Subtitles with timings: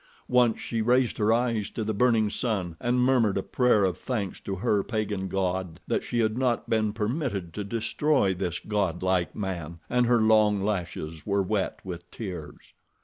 [0.33, 4.39] Once she raised her eyes to the burning sun and murmured a prayer of thanks
[4.39, 9.77] to her pagan god that she had not been permitted to destroy this godlike man,
[9.91, 12.73] and her long lashes were wet with tears.